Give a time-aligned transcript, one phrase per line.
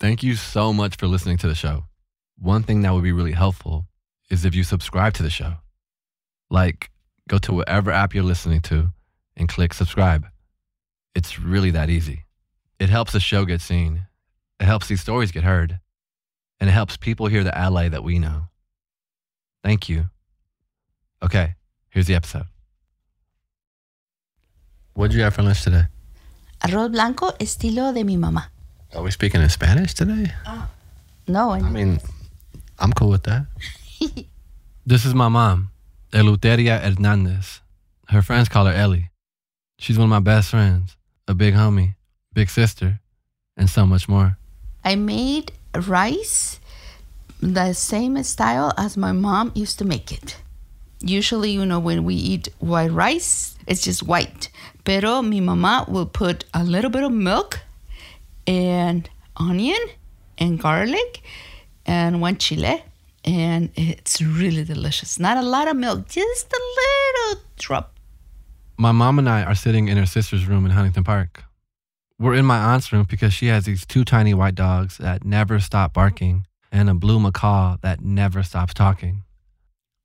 [0.00, 1.84] thank you so much for listening to the show.
[2.38, 3.86] One thing that would be really helpful
[4.30, 5.54] is if you subscribe to the show.
[6.50, 6.90] Like,
[7.28, 8.90] go to whatever app you're listening to
[9.36, 10.26] and click subscribe.
[11.14, 12.24] It's really that easy.
[12.78, 14.06] It helps the show get seen.
[14.60, 15.80] It helps these stories get heard.
[16.60, 18.48] And it helps people hear the LA that we know.
[19.62, 20.10] Thank you.
[21.22, 21.54] Okay,
[21.90, 22.46] here's the episode.
[24.94, 25.84] What did you have for lunch today?
[26.60, 28.53] Arroz blanco estilo de mi mamá.
[28.94, 30.30] Are we speaking in Spanish today?
[30.46, 30.66] Uh,
[31.26, 31.98] no, I mean,
[32.78, 33.46] I'm cool with that.
[34.86, 35.72] this is my mom,
[36.12, 37.60] Eleuteria Hernandez.
[38.08, 39.10] Her friends call her Ellie.
[39.78, 40.96] She's one of my best friends,
[41.26, 41.96] a big homie,
[42.32, 43.00] big sister,
[43.56, 44.38] and so much more.
[44.84, 46.60] I made rice
[47.40, 50.36] the same style as my mom used to make it.
[51.00, 54.50] Usually, you know, when we eat white rice, it's just white.
[54.84, 57.63] Pero mi mamá will put a little bit of milk
[58.46, 59.80] and onion
[60.38, 61.22] and garlic
[61.86, 62.82] and one chile.
[63.24, 65.18] And it's really delicious.
[65.18, 67.98] Not a lot of milk, just a little drop.
[68.76, 71.44] My mom and I are sitting in her sister's room in Huntington Park.
[72.18, 75.58] We're in my aunt's room because she has these two tiny white dogs that never
[75.58, 79.22] stop barking and a blue macaw that never stops talking.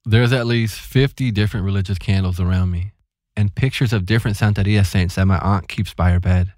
[0.05, 2.93] There's at least 50 different religious candles around me
[3.35, 6.53] and pictures of different Santeria saints that my aunt keeps by her bed.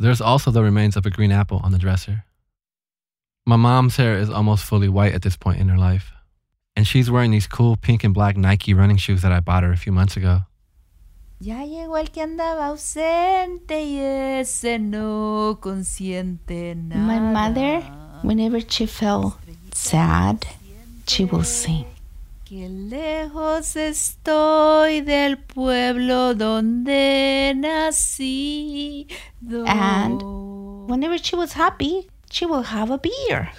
[0.00, 2.24] There's also the remains of a green apple on the dresser.
[3.46, 6.10] My mom's hair is almost fully white at this point in her life,
[6.74, 9.72] and she's wearing these cool pink and black Nike running shoes that I bought her
[9.72, 10.46] a few months ago.
[11.38, 13.98] Ya llegó el que andaba ausente y
[14.40, 17.00] ese no consiente nada.
[17.02, 17.82] My mother,
[18.22, 19.36] whenever she felt
[19.72, 20.46] sad,
[21.06, 21.84] she will sing.
[22.50, 29.06] Que lejos estoy del pueblo donde nací.
[29.68, 30.20] And
[30.90, 33.52] whenever she was happy, she will have a beer.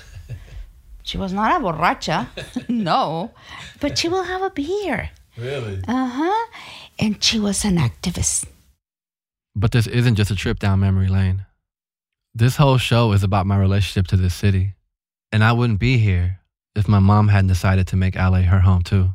[1.03, 2.28] She was not a borracha,
[2.68, 3.31] no,
[3.79, 5.09] but she will have a beer.
[5.38, 5.79] Really?
[5.88, 6.47] Uh huh.
[7.00, 8.44] And she was an activist.
[9.56, 11.46] But this isn't just a trip down memory lane.
[12.35, 14.73] This whole show is about my relationship to this city.
[15.31, 16.41] And I wouldn't be here
[16.76, 19.09] if my mom hadn't decided to make LA her home too.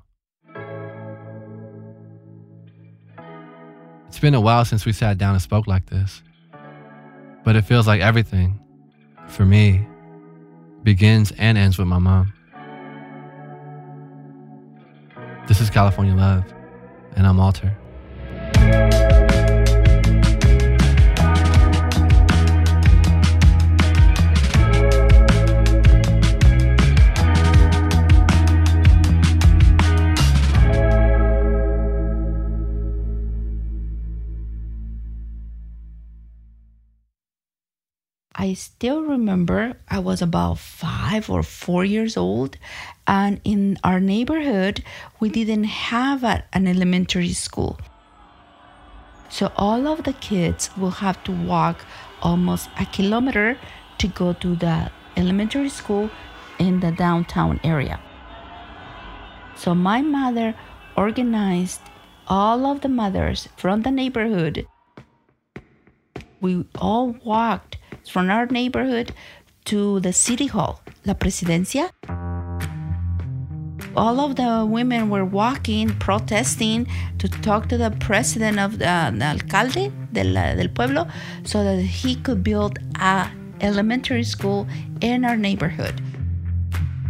[4.09, 6.23] It's been a while since we sat down and spoke like this.
[7.45, 8.59] But it feels like everything,
[9.29, 9.87] for me,
[10.83, 12.33] begins and ends with my mom.
[15.47, 16.45] This is California Love,
[17.15, 17.77] and I'm Walter.
[38.47, 42.57] I still remember I was about five or four years old,
[43.05, 44.85] and in our neighborhood,
[45.19, 47.77] we didn't have a, an elementary school.
[49.29, 51.85] So all of the kids will have to walk
[52.23, 53.59] almost a kilometer
[53.99, 56.09] to go to the elementary school
[56.61, 57.99] in the downtown area.
[59.57, 60.55] So my mother
[60.97, 61.81] organized
[62.29, 64.69] all of the mothers from the neighborhood.
[66.41, 69.13] We all walked from our neighborhood
[69.67, 71.91] to the city hall, La Presidencia.
[73.97, 76.87] All of the women were walking, protesting
[77.19, 81.09] to talk to the president of the, the alcalde del, del pueblo
[81.45, 83.31] so that he could build a
[83.61, 84.67] elementary school
[85.01, 86.01] in our neighborhood.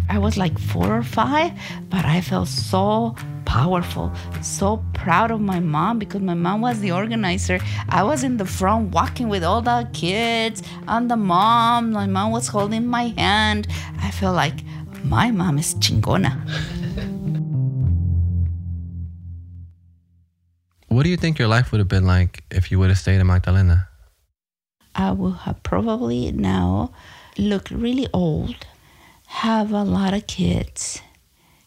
[0.09, 1.53] I was like four or five,
[1.91, 3.17] but I felt so
[3.47, 4.13] powerful,
[4.43, 7.59] so proud of my mom because my mom was the organizer.
[7.89, 11.93] I was in the front walking with all the kids and the mom.
[11.93, 13.69] My mom was holding my hand.
[14.03, 14.59] I feel like
[15.05, 16.33] my mom is chingona.
[20.89, 23.21] What do you think your life would have been like if you would have stayed
[23.21, 23.89] in Magdalena?
[24.95, 26.93] I would have probably now
[27.37, 28.67] looked really old,
[29.27, 31.03] have a lot of kids,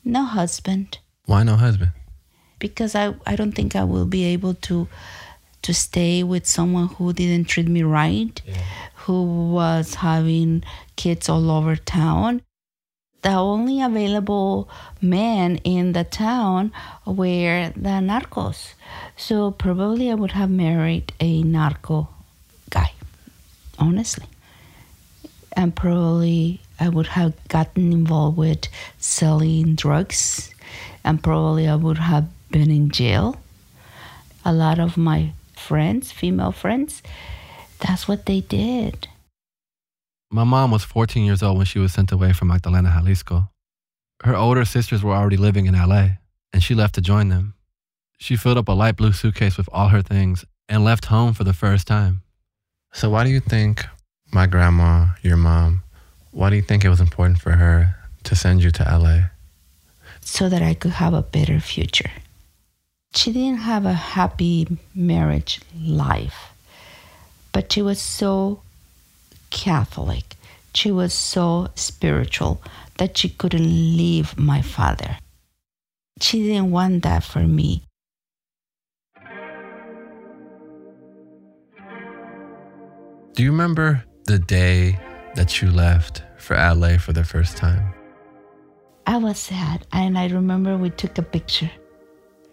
[0.04, 0.98] no husband,
[1.30, 1.92] Why no husband?
[2.60, 4.88] because I, I don't think I will be able to
[5.62, 8.42] to stay with someone who didn't treat me right,
[9.04, 10.64] who was having
[10.96, 12.42] kids all over town.
[13.24, 14.70] The only available
[15.02, 16.72] men in the town
[17.06, 18.74] were the narcos.
[19.18, 22.08] So probably I would have married a narco
[22.70, 22.94] guy,
[23.78, 24.28] honestly.
[25.52, 30.54] And probably I would have gotten involved with selling drugs,
[31.04, 33.38] and probably I would have been in jail.
[34.46, 37.02] A lot of my friends, female friends,
[37.80, 39.08] that's what they did.
[40.32, 43.50] My mom was 14 years old when she was sent away from Magdalena, Jalisco.
[44.24, 46.10] Her older sisters were already living in LA,
[46.54, 47.56] and she left to join them.
[48.18, 51.46] She filled up a light blue suitcase with all her things and left home for
[51.46, 52.22] the first time.
[52.92, 53.86] So, why do you think
[54.32, 55.84] my grandma, your mom,
[56.32, 59.30] why do you think it was important for her to send you to LA?
[60.32, 62.12] So that I could have a better future.
[63.16, 66.54] She didn't have a happy marriage life,
[67.52, 68.62] but she was so
[69.50, 70.38] Catholic.
[70.74, 72.62] She was so spiritual
[73.00, 73.66] that she couldn't
[73.98, 75.18] leave my father.
[76.22, 77.84] She didn't want that for me.
[83.34, 85.00] Do you remember the day
[85.36, 87.99] that you left for LA for the first time?
[89.10, 91.72] I was sad, and I remember we took a picture.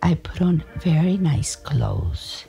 [0.02, 2.46] I put on very nice clothes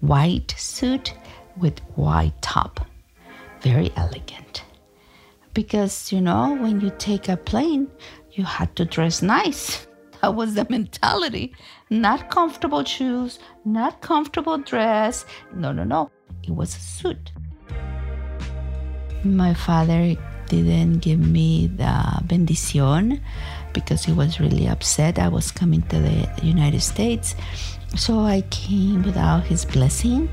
[0.00, 1.14] white suit
[1.56, 2.86] with white top,
[3.62, 4.62] very elegant.
[5.54, 7.90] Because, you know, when you take a plane,
[8.32, 9.86] you had to dress nice.
[10.20, 11.54] That was the mentality.
[11.88, 15.24] Not comfortable shoes, not comfortable dress.
[15.54, 16.10] No, no, no.
[16.42, 17.32] It was a suit.
[19.24, 20.14] My father
[20.48, 23.20] didn't give me the bendición
[23.72, 27.34] because he was really upset I was coming to the United States.
[27.96, 30.28] So I came without his blessing.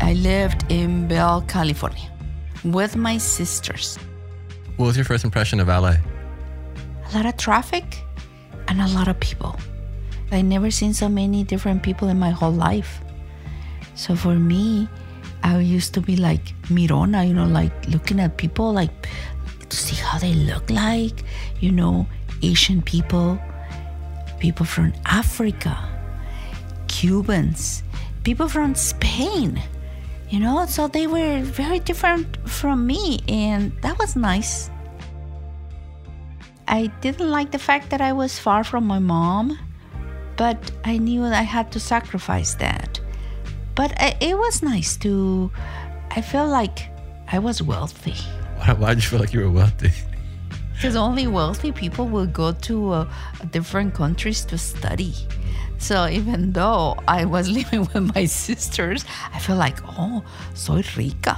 [0.00, 2.10] I lived in Bell, California
[2.64, 3.98] with my sisters.
[4.76, 5.96] What was your first impression of LA?
[5.96, 8.02] A lot of traffic
[8.68, 9.56] and a lot of people.
[10.32, 13.00] I never seen so many different people in my whole life.
[13.94, 14.88] So for me,
[15.46, 18.90] I used to be like Mirona, you know, like looking at people, like
[19.68, 21.22] to see how they look like,
[21.60, 22.08] you know,
[22.42, 23.38] Asian people,
[24.40, 25.78] people from Africa,
[26.88, 27.84] Cubans,
[28.24, 29.62] people from Spain,
[30.30, 34.68] you know, so they were very different from me, and that was nice.
[36.66, 39.56] I didn't like the fact that I was far from my mom,
[40.36, 42.98] but I knew I had to sacrifice that.
[43.76, 45.52] But it was nice to,
[46.10, 46.88] I felt like
[47.28, 48.16] I was wealthy.
[48.56, 49.92] Why, why did you feel like you were wealthy?
[50.72, 53.08] Because only wealthy people will go to uh,
[53.50, 55.14] different countries to study.
[55.78, 60.22] So even though I was living with my sisters, I felt like, oh,
[60.52, 61.36] soy rica.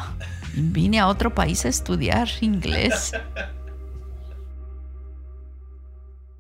[0.55, 3.13] Vine a otro país a estudiar inglés.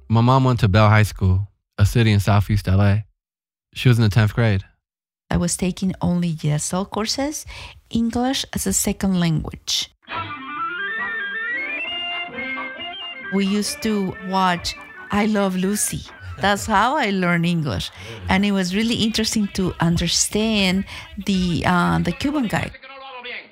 [0.08, 1.46] My mom went to Bell High School,
[1.76, 3.02] a city in southeast LA.
[3.74, 4.64] She was in the 10th grade.
[5.30, 7.44] I was taking only ESL courses,
[7.90, 9.90] English as a second language.
[13.34, 14.74] We used to watch
[15.10, 16.00] I Love Lucy.
[16.40, 17.90] That's how I learned English,
[18.28, 20.84] and it was really interesting to understand
[21.26, 22.70] the uh, the Cuban guy.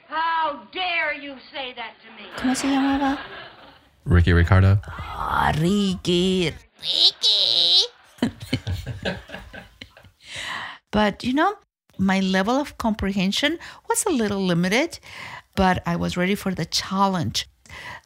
[0.09, 2.31] How dare you say that to me?
[2.37, 3.19] ¿Cómo se llamaba?
[4.05, 4.81] Ricky Ricardo.
[4.87, 6.55] Ah, Ricky.
[6.81, 7.85] Ricky.
[10.93, 11.55] but you know,
[11.99, 14.99] my level of comprehension was a little limited,
[15.55, 17.49] but I was ready for the challenge.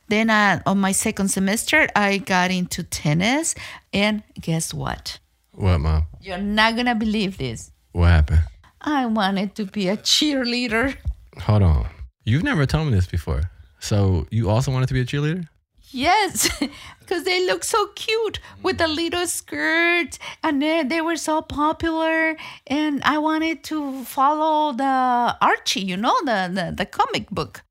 [0.09, 3.55] Then uh, on my second semester, I got into tennis,
[3.93, 5.19] and guess what?
[5.53, 6.07] What, mom?
[6.21, 7.71] You're not gonna believe this.
[7.93, 8.43] What happened?
[8.81, 10.97] I wanted to be a cheerleader.
[11.39, 11.87] Hold on.
[12.25, 13.43] You've never told me this before.
[13.79, 15.47] So you also wanted to be a cheerleader?
[15.93, 16.49] Yes,
[17.01, 22.37] because they look so cute with the little skirts, and they, they were so popular.
[22.67, 27.63] And I wanted to follow the Archie, you know, the, the, the comic book.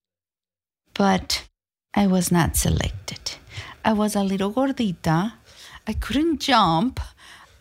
[0.94, 1.48] But
[1.94, 3.36] I was not selected.
[3.86, 5.34] I was a little gordita.
[5.88, 7.00] I couldn't jump.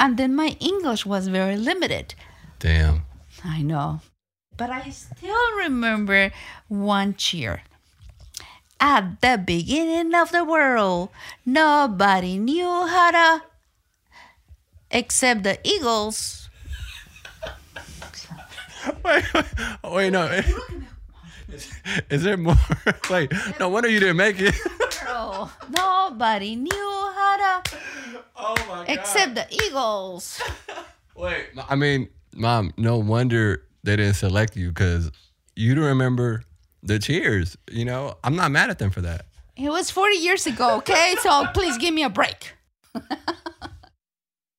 [0.00, 2.14] And then my English was very limited.
[2.58, 3.02] Damn.
[3.44, 4.00] I know.
[4.56, 6.32] But I still remember
[6.66, 7.62] one cheer.
[8.80, 11.10] At the beginning of the world,
[11.44, 13.42] nobody knew how to,
[14.90, 16.48] except the Eagles.
[19.04, 19.44] Wait, wait,
[19.84, 20.40] wait no.
[21.52, 21.72] Is,
[22.10, 22.56] is there more?
[23.10, 24.54] Wait, no wonder you didn't make it.
[25.04, 27.78] Girl, nobody knew how to,
[28.36, 30.40] Oh my except the Eagles.
[31.16, 35.10] Wait, I mean, mom, no wonder they didn't select you because
[35.56, 36.44] you don't remember
[36.88, 37.56] the cheers.
[37.70, 39.26] You know, I'm not mad at them for that.
[39.56, 41.14] It was 40 years ago, okay?
[41.20, 42.52] so please give me a break.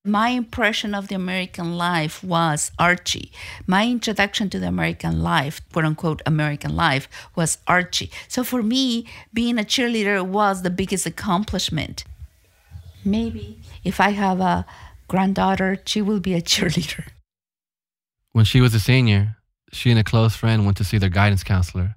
[0.04, 3.32] My impression of the American life was Archie.
[3.66, 7.06] My introduction to the American life, quote unquote, American life,
[7.36, 8.10] was Archie.
[8.26, 12.04] So for me, being a cheerleader was the biggest accomplishment.
[13.04, 14.64] Maybe if I have a
[15.06, 17.08] granddaughter, she will be a cheerleader.
[18.32, 19.36] When she was a senior,
[19.70, 21.96] she and a close friend went to see their guidance counselor.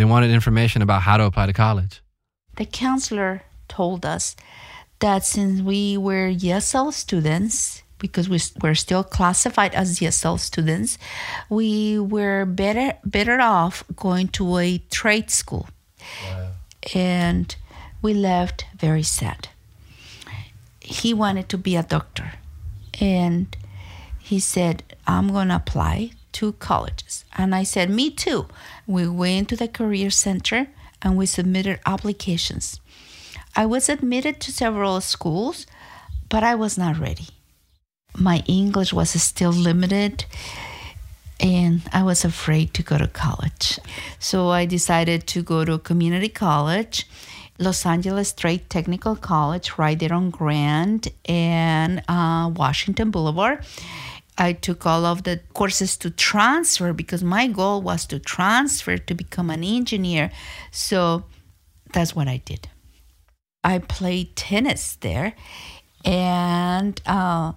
[0.00, 2.00] They wanted information about how to apply to college.
[2.56, 4.34] The counselor told us
[5.00, 10.96] that since we were ESL students, because we were still classified as ESL students,
[11.50, 15.68] we were better better off going to a trade school.
[16.24, 16.52] Wow.
[16.94, 17.54] And
[18.00, 19.50] we left very sad.
[20.80, 22.32] He wanted to be a doctor.
[22.98, 23.54] And
[24.18, 27.24] he said, I'm going to apply to colleges.
[27.36, 28.46] And I said, Me too.
[28.86, 30.68] We went to the Career Center
[31.02, 32.80] and we submitted applications.
[33.56, 35.66] I was admitted to several schools,
[36.28, 37.28] but I was not ready.
[38.16, 40.24] My English was still limited
[41.40, 43.78] and I was afraid to go to college.
[44.18, 47.06] So I decided to go to a community college,
[47.58, 53.64] Los Angeles Trade Technical College, right there on Grand and uh, Washington Boulevard.
[54.40, 59.14] I took all of the courses to transfer because my goal was to transfer to
[59.14, 60.30] become an engineer.
[60.70, 61.24] So
[61.92, 62.66] that's what I did.
[63.62, 65.34] I played tennis there,
[66.06, 67.52] and uh,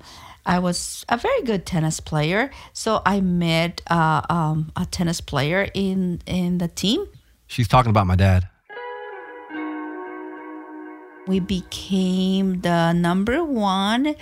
[0.45, 2.51] I was a very good tennis player.
[2.73, 7.07] So I met uh, um, a tennis player in in the team.
[7.47, 8.49] She's talking about my dad.
[11.25, 14.15] We became the number one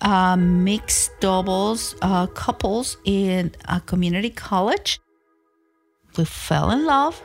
[0.00, 5.00] uh, mixed doubles uh, couples in a community college.
[6.16, 7.22] We fell in love,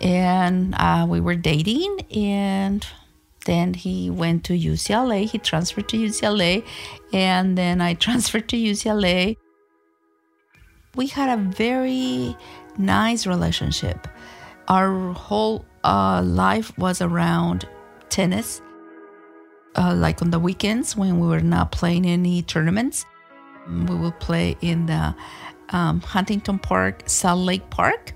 [0.00, 2.86] and uh, we were dating and
[3.46, 5.24] then he went to UCLA.
[5.24, 6.64] He transferred to UCLA,
[7.12, 9.36] and then I transferred to UCLA.
[10.94, 12.36] We had a very
[12.76, 14.08] nice relationship.
[14.68, 17.68] Our whole uh, life was around
[18.08, 18.60] tennis.
[19.78, 23.04] Uh, like on the weekends when we were not playing any tournaments,
[23.68, 25.14] we would play in the
[25.70, 28.14] um, Huntington Park, Salt Lake Park,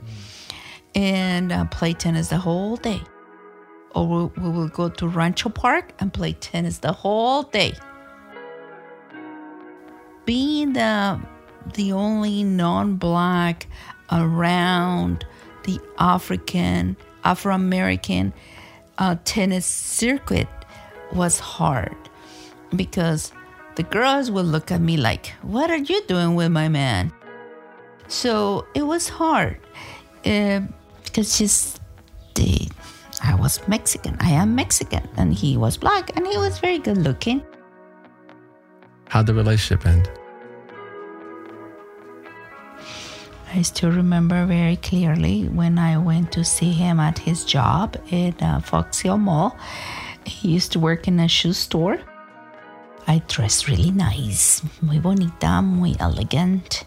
[0.95, 3.03] and uh, play tennis the whole day
[3.95, 7.75] or we will go to Rancho Park and play tennis the whole day.
[10.25, 11.21] Being the
[11.75, 13.67] the only non-black
[14.11, 15.27] around
[15.65, 18.33] the African Afro American
[18.99, 20.49] uh, tennis circuit
[21.13, 21.97] was hard
[22.77, 23.33] because
[23.77, 27.13] the girls would look at me like, "What are you doing with my man?"
[28.09, 29.59] So it was hard
[30.25, 30.61] uh,
[31.05, 31.81] because just
[32.35, 32.69] the
[33.23, 34.17] I was Mexican.
[34.21, 35.07] I am Mexican.
[35.17, 37.43] And he was black and he was very good looking.
[39.09, 40.11] How'd the relationship end?
[43.53, 48.41] I still remember very clearly when I went to see him at his job at
[48.41, 49.57] uh, Fox Hill Mall.
[50.31, 51.99] He used to work in a shoe store.
[53.07, 56.85] I dressed really nice, muy bonita, muy elegant.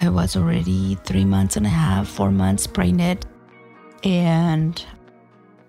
[0.00, 3.24] I was already three months and a half, four months pregnant,
[4.04, 4.84] and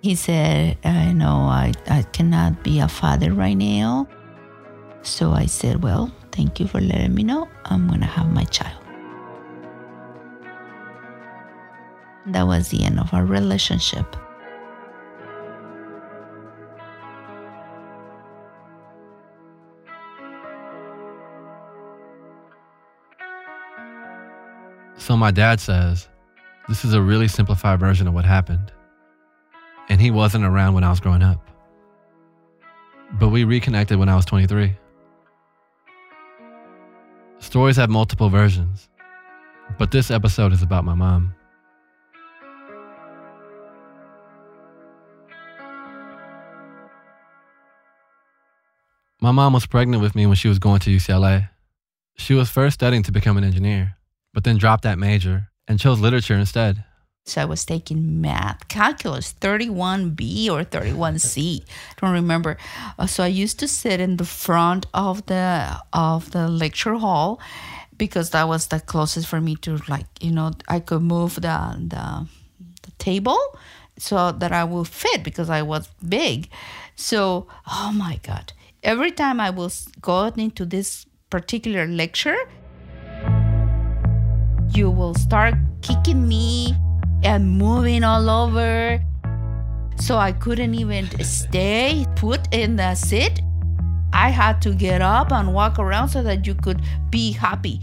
[0.02, 4.08] he said, I know I, I cannot be a father right now.
[5.04, 7.48] So I said, Well, thank you for letting me know.
[7.66, 8.84] I'm going to have my child.
[12.28, 14.16] That was the end of our relationship.
[25.04, 26.08] So my dad says,
[26.70, 28.72] this is a really simplified version of what happened
[29.90, 31.46] and he wasn't around when I was growing up.
[33.20, 34.74] But we reconnected when I was 23.
[37.40, 38.88] Stories have multiple versions,
[39.78, 41.36] but this episode is about my mom.
[49.20, 51.50] My mom was pregnant with me when she was going to UCLA.
[52.16, 53.98] She was first studying to become an engineer,
[54.34, 56.84] but then dropped that major and chose literature instead.
[57.26, 61.64] So I was taking math, calculus, 31B or 31C.
[62.02, 62.58] Don't remember.
[63.00, 67.40] Uh, so I used to sit in the front of the of the lecture hall
[67.98, 71.58] because that was the closest for me to like, you know, I could move the
[71.88, 72.28] the,
[72.82, 73.40] the table
[73.98, 76.50] so that I will fit because I was big.
[76.96, 78.52] So, oh my god.
[78.82, 82.38] Every time I was going into this particular lecture,
[84.76, 86.76] you will start kicking me
[87.24, 89.02] and moving all over.
[89.98, 93.42] So I couldn't even stay put in the seat.
[94.12, 97.82] I had to get up and walk around so that you could be happy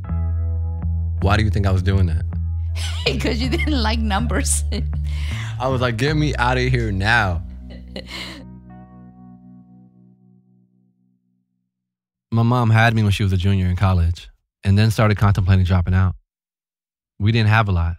[1.23, 2.25] Why do you think I was doing that?
[3.05, 4.65] because you didn't like numbers.
[5.61, 7.43] I was like, get me out of here now.
[12.33, 14.31] My mom had me when she was a junior in college
[14.63, 16.15] and then started contemplating dropping out.
[17.21, 17.97] We didn't have a lot.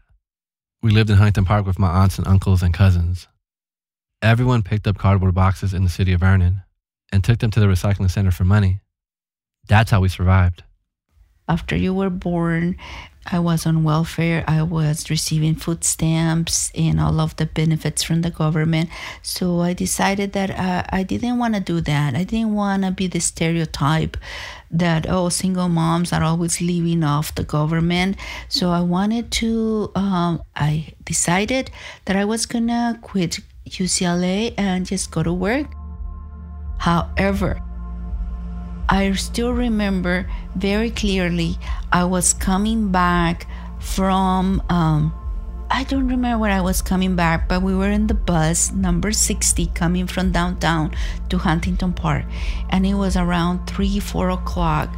[0.82, 3.28] We lived in Huntington Park with my aunts and uncles and cousins.
[4.24, 6.64] Everyone picked up cardboard boxes in the city of Vernon
[7.12, 8.82] and took them to the recycling center for money.
[9.68, 10.64] That's how we survived.
[11.48, 12.78] After you were born,
[13.26, 14.44] I was on welfare.
[14.48, 18.90] I was receiving food stamps and all of the benefits from the government.
[19.22, 22.16] So I decided that uh, I didn't want to do that.
[22.16, 24.18] I didn't want to be the stereotype
[24.72, 28.18] that, oh, single moms are always living off the government.
[28.50, 31.70] So I wanted to, um, I decided
[32.06, 35.68] that I was going to quit UCLA and just go to work.
[36.80, 37.62] However,
[38.92, 41.58] I still remember very clearly
[41.94, 43.48] I was coming back
[43.80, 45.14] from um
[45.72, 49.14] I don't remember where I was coming back, but we were in the bus number
[49.14, 50.92] 60 coming from downtown
[51.30, 52.26] to Huntington Park.
[52.70, 54.94] And it was around 3, 4 o'clock.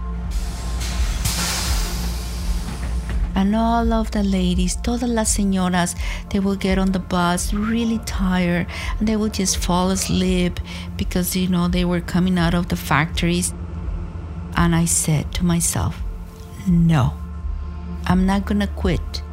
[3.35, 5.95] And all of the ladies, todas las señoras,
[6.31, 8.65] they will get on the bus really tired
[8.97, 10.59] and they will just fall asleep
[10.97, 13.53] because, you know, they were coming out of the factories.
[14.55, 16.01] And I said to myself,
[16.67, 17.13] no,
[18.05, 19.23] I'm not gonna quit.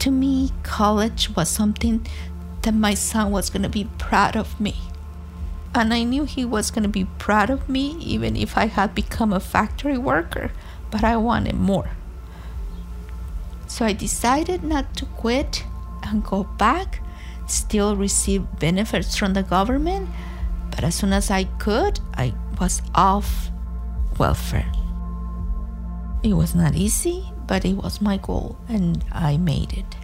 [0.00, 2.06] To me, college was something
[2.62, 4.76] that my son was gonna be proud of me.
[5.74, 9.32] And I knew he was gonna be proud of me even if I had become
[9.32, 10.52] a factory worker,
[10.90, 11.90] but I wanted more.
[13.66, 15.64] So I decided not to quit
[16.02, 17.02] and go back,
[17.46, 20.08] still receive benefits from the government,
[20.70, 23.50] but as soon as I could, I was off
[24.18, 24.70] welfare.
[26.22, 29.96] It was not easy, but it was my goal and I made it.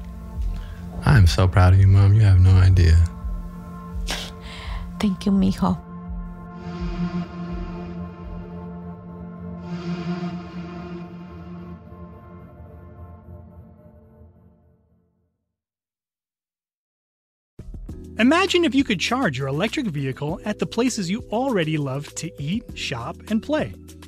[1.04, 2.14] I'm so proud of you, Mom.
[2.14, 2.96] You have no idea.
[5.00, 5.76] Thank you, mijo.
[18.18, 22.30] Imagine if you could charge your electric vehicle at the places you already love to
[22.40, 23.72] eat, shop, and play.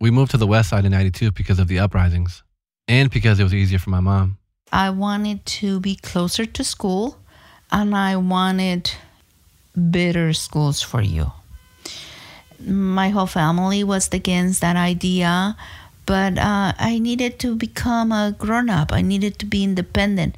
[0.00, 2.42] We moved to the west side in 92 because of the uprisings
[2.86, 4.38] and because it was easier for my mom.
[4.72, 7.18] I wanted to be closer to school
[7.70, 8.90] and I wanted
[9.74, 11.32] better schools for you.
[12.60, 15.56] My whole family was against that idea,
[16.04, 18.92] but uh, I needed to become a grown up.
[18.92, 20.36] I needed to be independent.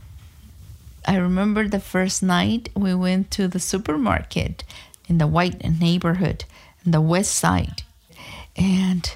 [1.07, 4.62] I remember the first night we went to the supermarket
[5.09, 6.44] in the white neighborhood
[6.85, 7.83] in the west side.
[8.57, 9.11] And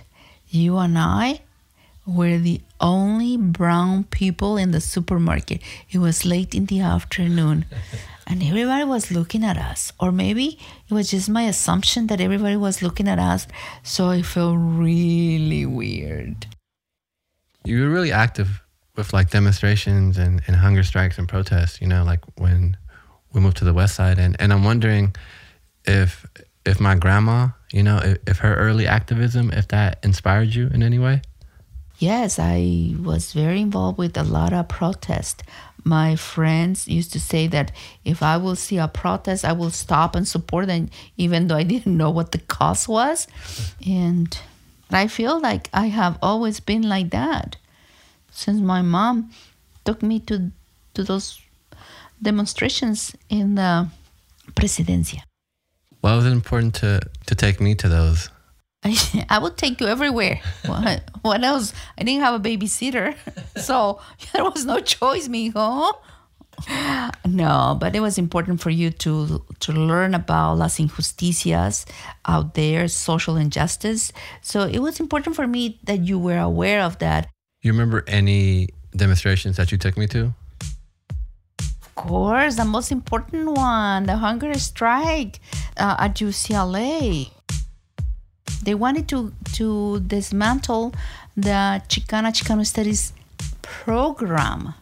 [0.54, 1.40] you and I
[2.06, 5.60] were the only brown people in the supermarket.
[5.90, 7.64] It was late in the afternoon
[8.26, 9.92] and everybody was looking at us.
[10.00, 13.46] Or maybe it was just my assumption that everybody was looking at us.
[13.82, 16.46] So I felt really weird.
[17.64, 18.62] You were really active
[18.96, 22.76] with like demonstrations and, and hunger strikes and protests, you know, like when
[23.32, 24.18] we moved to the west side.
[24.18, 25.14] And, and I'm wondering
[25.84, 26.26] if
[26.64, 30.82] if my grandma, you know, if, if her early activism, if that inspired you in
[30.82, 31.22] any way?
[31.98, 35.42] Yes, I was very involved with a lot of protest.
[35.84, 37.72] My friends used to say that
[38.04, 41.62] if I will see a protest, I will stop and support them, even though I
[41.72, 43.26] didn't know what the cause was.
[43.86, 44.36] And
[44.90, 47.56] I feel like I have always been like that
[48.32, 49.30] since my mom
[49.84, 50.50] took me to
[50.94, 51.40] to those
[52.20, 53.88] demonstrations in the
[54.54, 55.22] presidencia.
[56.02, 58.28] Why was it important to to take me to those?
[58.84, 60.40] I, I would take you everywhere.
[60.66, 61.72] What, what else?
[61.96, 63.14] I didn't have a babysitter,
[63.56, 64.00] so
[64.32, 65.94] there was no choice, mijo.
[67.24, 71.86] No, but it was important for you to to learn about las injusticias
[72.26, 74.12] out there, social injustice.
[74.42, 77.28] So it was important for me that you were aware of that.
[77.62, 80.34] You remember any demonstrations that you took me to?
[81.96, 85.40] Of course, the most important one, the hunger strike
[85.76, 87.30] uh, at UCLA.
[88.62, 90.94] They wanted to to dismantle
[91.36, 93.12] the Chicana Chicano Studies
[93.60, 94.74] program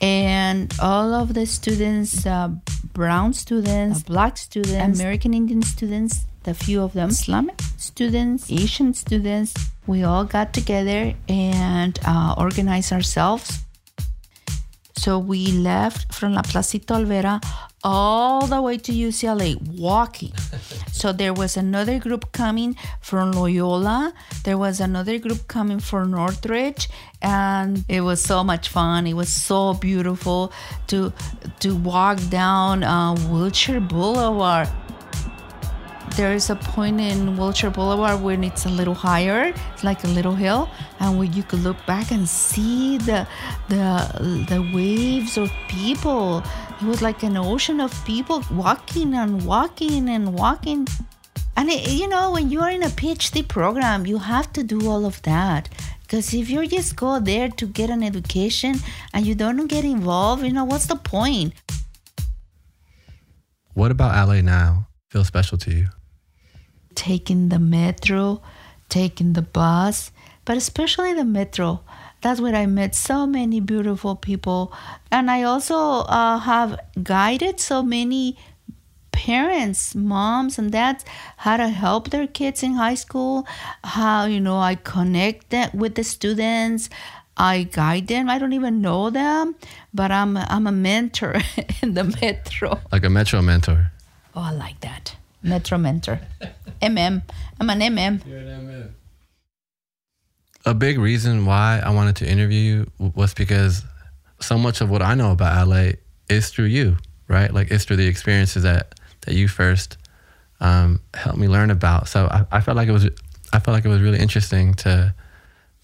[0.00, 2.48] and all of the students uh,
[2.92, 9.54] brown students black students american indian students the few of them islamic students asian students
[9.86, 13.64] we all got together and uh, organized ourselves
[14.98, 17.40] so we left from la placita olvera
[17.84, 20.32] all the way to ucla walking.
[20.92, 24.12] So there was another group coming from loyola.
[24.42, 26.88] There was another group coming from northridge
[27.22, 29.06] and it was so much fun.
[29.06, 30.52] It was so beautiful
[30.88, 31.12] to
[31.60, 34.68] to walk down uh, wilshire boulevard
[36.18, 40.08] there is a point in Wilshire Boulevard when it's a little higher, it's like a
[40.08, 43.24] little hill, and where you could look back and see the
[43.68, 43.86] the
[44.48, 46.42] the waves of people.
[46.80, 50.88] It was like an ocean of people walking and walking and walking.
[51.56, 54.90] And it, you know, when you are in a PhD program, you have to do
[54.90, 55.68] all of that.
[56.02, 58.74] Because if you just go there to get an education
[59.14, 61.54] and you don't get involved, you know, what's the point?
[63.74, 65.86] What about LA now feels special to you?
[66.98, 68.42] Taking the metro,
[68.88, 70.10] taking the bus,
[70.44, 71.80] but especially the metro.
[72.22, 74.72] That's where I met so many beautiful people.
[75.12, 78.36] And I also uh, have guided so many
[79.12, 81.04] parents, moms, and dads
[81.36, 83.46] how to help their kids in high school,
[83.84, 86.90] how, you know, I connect them with the students.
[87.36, 88.28] I guide them.
[88.28, 89.54] I don't even know them,
[89.94, 91.36] but I'm I'm a mentor
[91.82, 92.80] in the metro.
[92.90, 93.92] Like a metro mentor.
[94.34, 95.14] Oh, I like that.
[95.48, 96.20] Metro mentor.
[96.82, 97.22] MM.
[97.60, 98.26] I'm an MM.
[98.26, 98.90] You're an MM.
[100.66, 103.84] A big reason why I wanted to interview you was because
[104.40, 105.92] so much of what I know about LA
[106.28, 107.52] is through you, right?
[107.52, 109.96] Like it's through the experiences that that you first
[110.60, 112.08] um, helped me learn about.
[112.08, 113.08] So I, I felt like it was
[113.52, 115.14] I felt like it was really interesting to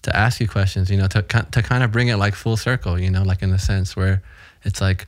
[0.03, 2.99] to ask you questions, you know, to to kind of bring it like full circle,
[2.99, 4.21] you know, like in the sense where
[4.63, 5.05] it's like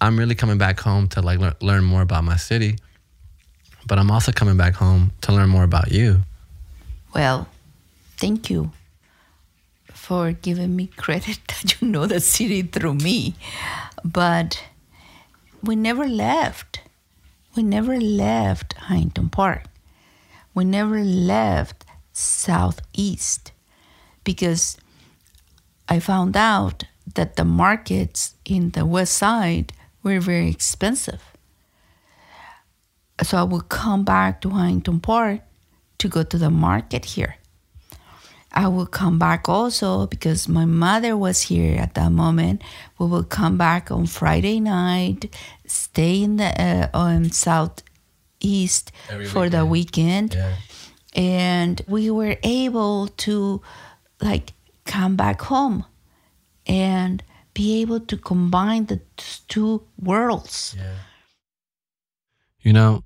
[0.00, 2.78] I'm really coming back home to like le- learn more about my city
[3.86, 6.22] but I'm also coming back home to learn more about you.
[7.14, 7.48] Well,
[8.16, 8.72] thank you
[9.92, 13.34] for giving me credit that you know the city through me.
[14.04, 14.64] But
[15.62, 16.80] we never left.
[17.54, 19.64] We never left Huntington Park.
[20.54, 23.52] We never left Southeast
[24.24, 24.76] because
[25.88, 31.31] I found out that the markets in the West Side were very expensive
[33.22, 35.40] so I would come back to Huntington Park
[35.98, 37.36] to go to the market here.
[38.54, 42.62] I would come back also because my mother was here at that moment.
[42.98, 45.34] We would come back on Friday night,
[45.66, 49.52] stay in the uh, on southeast Every for weekend.
[49.52, 50.54] the weekend, yeah.
[51.14, 53.62] and we were able to
[54.20, 54.52] like
[54.84, 55.86] come back home
[56.66, 57.22] and
[57.54, 59.00] be able to combine the
[59.48, 60.74] two worlds.
[60.76, 60.94] Yeah.
[62.60, 63.02] You know,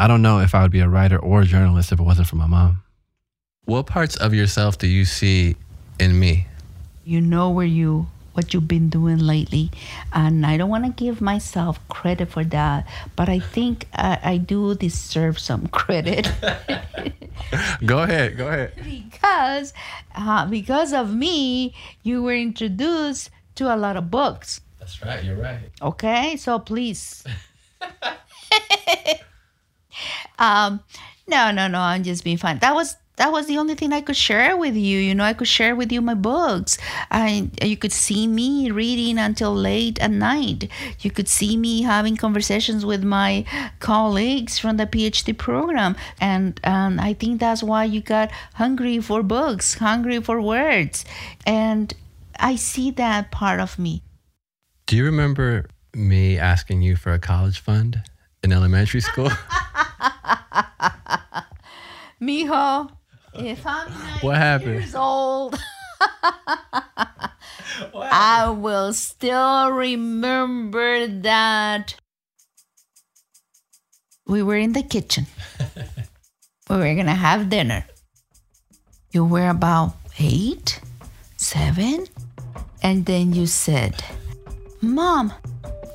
[0.00, 2.26] I don't know if I would be a writer or a journalist if it wasn't
[2.26, 2.82] for my mom.
[3.66, 5.56] What parts of yourself do you see
[5.98, 6.46] in me?
[7.04, 9.70] You know where you what you've been doing lately,
[10.10, 14.36] and I don't want to give myself credit for that, but I think I, I
[14.38, 16.32] do deserve some credit.
[17.84, 18.72] go ahead, go ahead.
[18.82, 19.74] Because
[20.14, 24.62] uh, because of me, you were introduced to a lot of books.
[24.78, 25.22] That's right.
[25.22, 25.58] You're right.
[25.82, 27.22] Okay, so please.
[30.38, 30.80] um,
[31.28, 31.78] no, no, no.
[31.78, 32.58] I'm just being fun.
[32.58, 34.98] That was that was the only thing I could share with you.
[34.98, 36.78] You know, I could share with you my books.
[37.10, 40.70] I you could see me reading until late at night.
[41.00, 43.44] You could see me having conversations with my
[43.78, 49.22] colleagues from the PhD program, and and I think that's why you got hungry for
[49.22, 51.04] books, hungry for words,
[51.46, 51.92] and
[52.38, 54.02] I see that part of me.
[54.86, 58.02] Do you remember me asking you for a college fund
[58.42, 59.30] in elementary school?
[62.20, 62.90] Mijo,
[63.32, 64.72] if I'm nine what happened?
[64.72, 65.58] years old,
[67.94, 71.94] I will still remember that
[74.26, 75.26] we were in the kitchen.
[76.68, 77.86] we were gonna have dinner.
[79.12, 80.78] You were about eight,
[81.38, 82.04] seven,
[82.82, 84.04] and then you said,
[84.82, 85.32] Mom,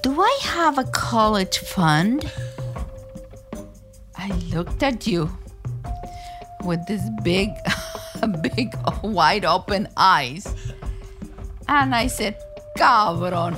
[0.01, 2.31] do I have a college fund?
[4.17, 5.29] I looked at you
[6.65, 7.51] with this big,
[8.41, 10.47] big, wide open eyes.
[11.67, 12.37] And I said,
[12.75, 13.55] Cabron,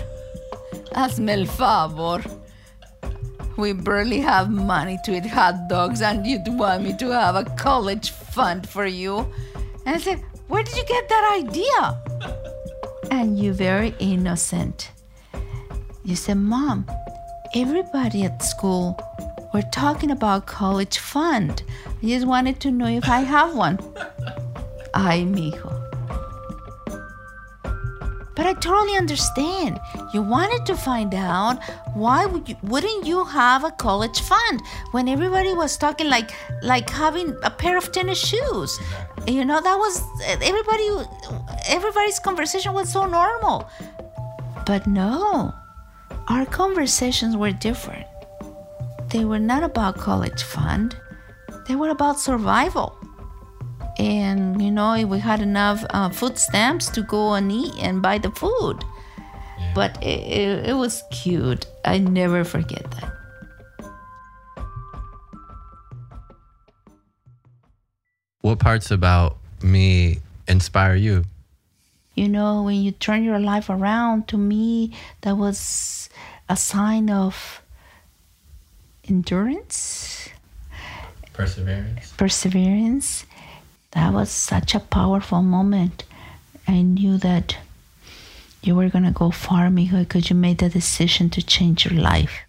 [0.91, 2.23] hazme el favor.
[3.57, 7.43] We barely have money to eat hot dogs, and you'd want me to have a
[7.55, 9.25] college fund for you.
[9.85, 12.31] And I said, Where did you get that idea?
[13.09, 14.91] And you very innocent.
[16.03, 16.85] You said, Mom,
[17.53, 18.99] everybody at school
[19.53, 21.63] we're talking about college fund.
[22.03, 23.79] I just wanted to know if I have one.
[24.93, 25.73] Ay, mijo.
[28.35, 29.79] But I totally understand.
[30.13, 31.57] You wanted to find out
[31.95, 36.31] why would you, wouldn't you have a college fund when everybody was talking like
[36.61, 38.79] like having a pair of tennis shoes.
[39.25, 40.87] You know that was everybody
[41.67, 43.67] everybody's conversation was so normal.
[44.65, 45.55] But no.
[46.29, 48.05] Our conversations were different.
[49.09, 50.95] They were not about college fund.
[51.67, 52.97] They were about survival
[53.99, 58.17] and you know we had enough uh, food stamps to go and eat and buy
[58.17, 58.83] the food
[59.59, 59.71] yeah.
[59.73, 63.13] but it, it, it was cute i never forget that
[68.41, 71.23] what parts about me inspire you
[72.13, 76.06] you know when you turn your life around to me that was
[76.49, 77.61] a sign of
[79.07, 80.29] endurance
[81.33, 83.25] perseverance perseverance
[83.91, 86.03] that was such a powerful moment.
[86.67, 87.57] I knew that
[88.61, 91.99] you were going to go far, mijo, because you made the decision to change your
[91.99, 92.41] life.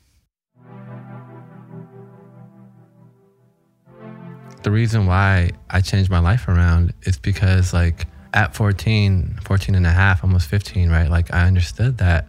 [4.62, 9.86] The reason why I changed my life around is because, like, at 14, 14 and
[9.86, 11.08] a half, almost 15, right?
[11.08, 12.26] Like, I understood that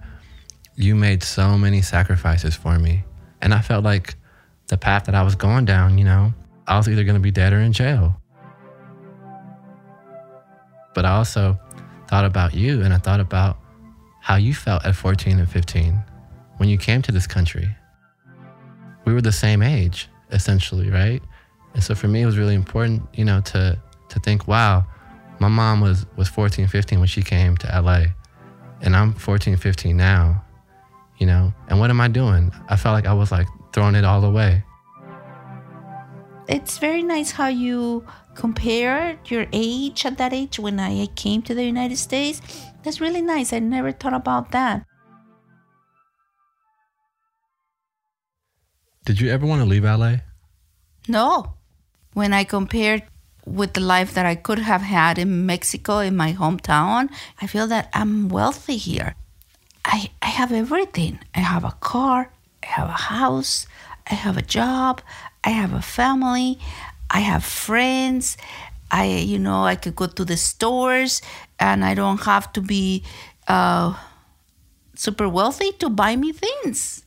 [0.79, 3.03] you made so many sacrifices for me.
[3.41, 4.15] And I felt like
[4.67, 6.33] the path that I was going down, you know,
[6.67, 8.15] I was either going to be dead or in jail.
[10.95, 11.59] But I also
[12.07, 13.57] thought about you and I thought about
[14.21, 16.01] how you felt at 14 and 15
[16.57, 17.69] when you came to this country.
[19.03, 21.21] We were the same age, essentially, right?
[21.73, 24.85] And so for me, it was really important, you know, to, to think, wow,
[25.39, 28.05] my mom was, was 14, 15 when she came to LA.
[28.81, 30.45] And I'm 14, 15 now,
[31.19, 31.53] you know?
[31.67, 32.51] And what am I doing?
[32.69, 34.63] I felt like I was like throwing it all away.
[36.47, 38.03] It's very nice how you
[38.33, 42.41] compare your age at that age when I came to the United States.
[42.83, 43.53] That's really nice.
[43.53, 44.85] I never thought about that.
[49.05, 50.17] Did you ever want to leave LA?
[51.07, 51.53] No.
[52.13, 53.03] When I compared
[53.45, 57.09] with the life that I could have had in Mexico, in my hometown,
[57.41, 59.15] I feel that I'm wealthy here.
[59.89, 61.17] I, I have everything.
[61.33, 63.65] I have a car, I have a house,
[64.09, 65.01] I have a job,
[65.43, 66.59] I have a family,
[67.09, 68.37] I have friends.
[68.91, 71.21] I, you know, I could go to the stores
[71.59, 73.03] and I don't have to be
[73.47, 73.95] uh,
[74.95, 77.03] super wealthy to buy me things.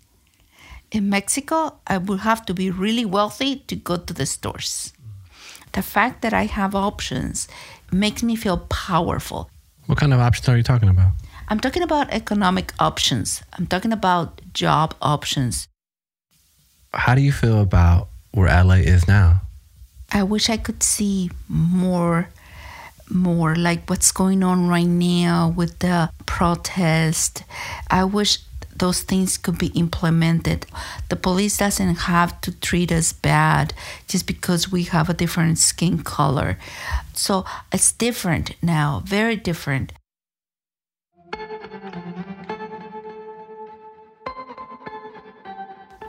[0.90, 4.92] In Mexico, I would have to be really wealthy to go to the stores.
[5.72, 7.48] The fact that I have options
[7.90, 9.50] makes me feel powerful.
[9.86, 11.12] What kind of options are you talking about?
[11.48, 13.42] I'm talking about economic options.
[13.58, 15.68] I'm talking about job options.
[16.92, 19.42] How do you feel about where LA is now?
[20.10, 22.28] I wish I could see more
[23.08, 27.44] more like what's going on right now with the protest.
[27.90, 28.38] I wish
[28.74, 30.66] those things could be implemented.
[31.08, 33.74] The police doesn't have to treat us bad
[34.08, 36.58] just because we have a different skin color.
[37.12, 39.92] So it's different now, very different.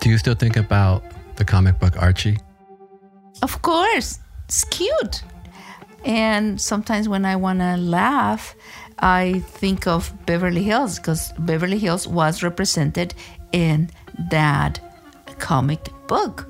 [0.03, 1.01] Do you still think about
[1.37, 2.37] the comic book Archie?
[3.41, 5.23] Of course, it's cute.
[6.03, 8.53] And sometimes when I want to laugh,
[8.99, 13.13] I think of Beverly Hills because Beverly Hills was represented
[13.53, 13.89] in
[14.29, 14.81] that
[15.39, 16.49] comic book.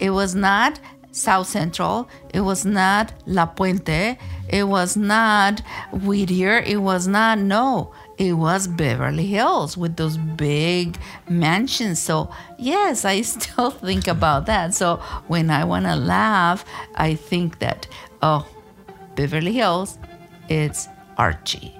[0.00, 4.16] It was not South Central, it was not La Puente,
[4.48, 5.60] it was not
[5.92, 7.92] Whittier, it was not, no,
[8.22, 10.96] it was Beverly Hills with those big
[11.28, 11.98] mansions.
[11.98, 14.74] So, yes, I still think about that.
[14.74, 17.88] So, when I want to laugh, I think that,
[18.22, 18.46] oh,
[19.16, 19.98] Beverly Hills,
[20.48, 21.74] it's Archie.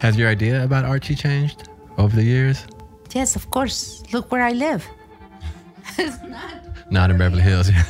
[0.00, 2.66] Has your idea about Archie changed over the years?
[3.14, 4.02] Yes, of course.
[4.12, 4.84] Look where I live.
[5.98, 7.70] It's not in Beverly Hills.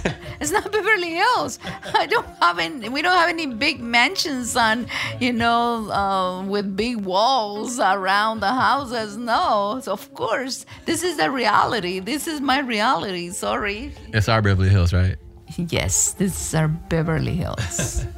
[0.41, 1.59] It's not Beverly Hills.
[1.97, 2.89] I don't have any.
[2.89, 4.87] We don't have any big mansions on,
[5.19, 9.17] you know, uh, with big walls around the houses.
[9.17, 11.99] No, so of course this is the reality.
[11.99, 13.31] This is my reality.
[13.31, 13.93] Sorry.
[14.15, 15.17] it's our Beverly Hills, right?
[15.57, 18.07] Yes, this is our Beverly Hills.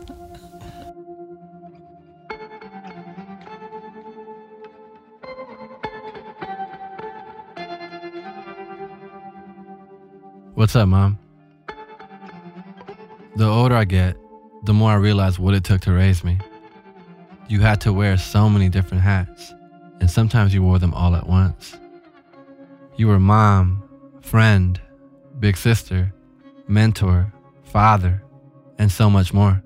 [10.61, 11.19] What's up, Mom?
[13.35, 14.19] The older I get,
[14.65, 16.37] the more I realize what it took to raise me.
[17.49, 19.55] You had to wear so many different hats,
[20.01, 21.79] and sometimes you wore them all at once.
[22.97, 23.83] You were mom,
[24.21, 24.79] friend,
[25.39, 26.13] big sister,
[26.69, 28.23] mentor, father,
[28.77, 29.63] and so much more.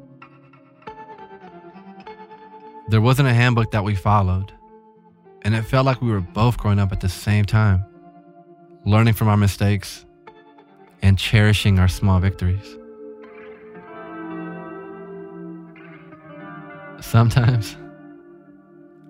[2.87, 4.53] There wasn't a handbook that we followed,
[5.43, 7.85] and it felt like we were both growing up at the same time,
[8.87, 10.07] learning from our mistakes
[11.05, 12.79] and cherishing our small victories.
[16.99, 17.77] Sometimes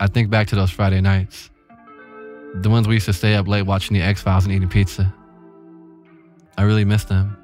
[0.00, 1.50] I think back to those Friday nights,
[2.54, 5.14] the ones we used to stay up late watching the X Files and eating pizza.
[6.58, 7.36] I really miss them.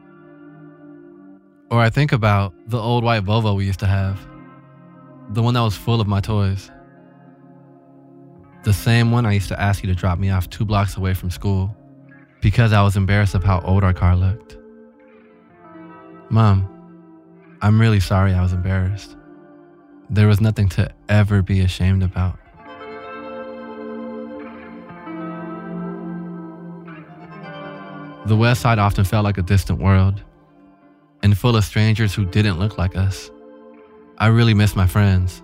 [1.71, 4.19] Or I think about the old white Volvo we used to have,
[5.29, 6.73] the one that was full of my toys.
[8.65, 11.15] The same one I used to ask you to drop me off two blocks away
[11.15, 11.77] from school
[12.41, 14.57] because I was embarrassed of how old our car looked.
[16.31, 16.67] Mom,
[17.61, 19.17] I'm really sorry I was embarrassed.
[20.09, 22.39] There was nothing to ever be ashamed about.
[28.27, 30.23] The West Side often felt like a distant world
[31.23, 33.31] and full of strangers who didn't look like us.
[34.19, 35.43] I really miss my friends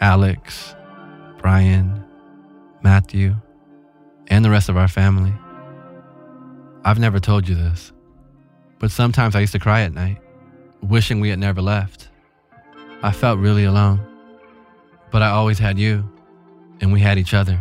[0.00, 0.74] Alex,
[1.38, 2.04] Brian,
[2.82, 3.34] Matthew,
[4.28, 5.32] and the rest of our family.
[6.86, 7.92] I've never told you this,
[8.78, 10.18] but sometimes I used to cry at night,
[10.82, 12.10] wishing we had never left.
[13.02, 14.06] I felt really alone,
[15.10, 16.08] but I always had you,
[16.80, 17.58] and we had each other.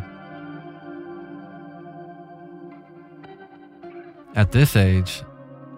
[4.35, 5.23] At this age,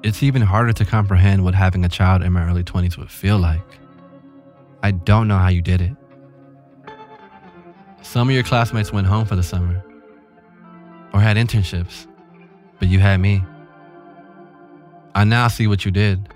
[0.03, 3.38] it's even harder to comprehend what having a child in my early 20s would feel
[3.38, 3.79] like.
[4.83, 5.95] I don't know how you did it.
[8.01, 9.81] Some of your classmates went home for the summer
[11.13, 12.07] or had internships,
[12.80, 13.44] but you had me.
[15.16, 16.30] I now see what you did.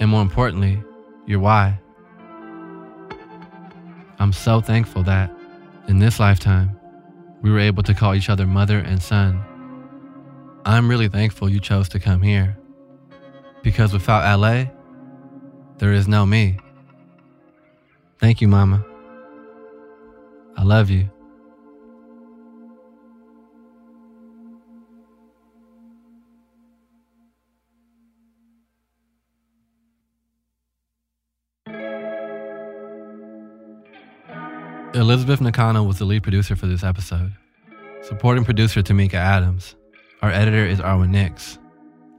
[0.00, 0.82] And more importantly,
[1.26, 1.78] your why.
[4.18, 5.30] I'm so thankful that,
[5.88, 6.78] in this lifetime,
[7.42, 9.42] we were able to call each other mother and son.
[10.64, 12.56] I'm really thankful you chose to come here.
[13.62, 14.66] Because without LA,
[15.78, 16.58] there is no me.
[18.18, 18.84] Thank you, Mama.
[20.56, 21.10] I love you.
[34.96, 37.30] Elizabeth Nakano was the lead producer for this episode.
[38.00, 39.76] Supporting producer Tamika Adams.
[40.22, 41.58] Our editor is Arwen Nix.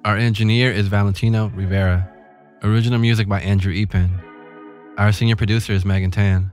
[0.06, 2.08] Our engineer is Valentino Rivera.
[2.62, 4.12] Original music by Andrew Eapen.
[5.00, 6.52] Our senior producer is Megan Tan.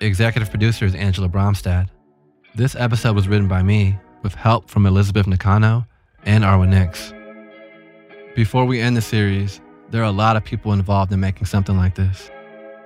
[0.00, 1.90] Executive producer is Angela Bromstad.
[2.54, 5.84] This episode was written by me with help from Elizabeth Nakano
[6.24, 7.12] and Arwen Nix.
[8.34, 9.60] Before we end the series,
[9.90, 12.30] there are a lot of people involved in making something like this.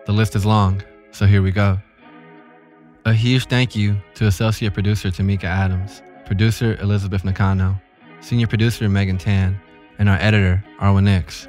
[0.06, 1.78] The list is long, so here we go.
[3.06, 7.80] A huge thank you to associate producer Tamika Adams, producer Elizabeth Nakano,
[8.20, 9.60] senior producer Megan Tan,
[10.00, 11.46] and our editor Arwen Nix.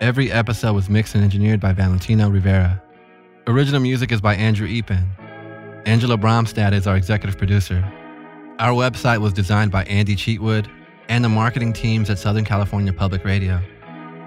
[0.00, 2.82] Every episode was mixed and engineered by Valentino Rivera.
[3.46, 5.04] Original music is by Andrew Eapen.
[5.84, 7.84] Angela Bromstad is our executive producer.
[8.58, 10.70] Our website was designed by Andy Cheatwood
[11.10, 13.60] and the marketing teams at Southern California Public Radio.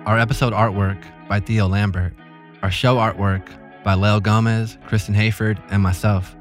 [0.06, 2.14] Our episode artwork by Theo Lambert.
[2.62, 3.48] Our show artwork
[3.84, 6.36] by Leo Gomez, Kristen Hayford, and myself.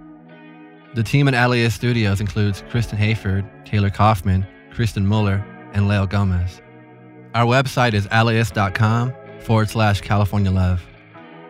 [0.92, 6.60] The team at LAist Studios includes Kristen Hayford, Taylor Kaufman, Kristen Muller, and Leo Gomez.
[7.32, 10.84] Our website is laist.com forward slash California Love.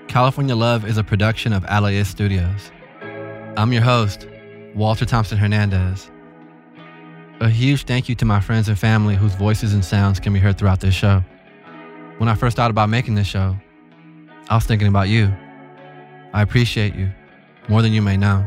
[0.09, 2.71] California Love is a production of LAist Studios.
[3.57, 4.29] I'm your host,
[4.75, 6.11] Walter Thompson Hernandez.
[7.41, 10.39] A huge thank you to my friends and family whose voices and sounds can be
[10.39, 11.25] heard throughout this show.
[12.19, 13.57] When I first thought about making this show,
[14.51, 15.35] I was thinking about you.
[16.35, 17.11] I appreciate you
[17.69, 18.47] more than you may know.